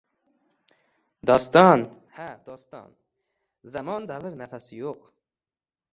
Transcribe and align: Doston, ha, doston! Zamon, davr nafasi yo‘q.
Doston, 1.31 1.83
ha, 2.17 2.25
doston! 2.49 2.89
Zamon, 3.75 4.09
davr 4.13 4.43
nafasi 4.45 4.81
yo‘q. 4.83 5.13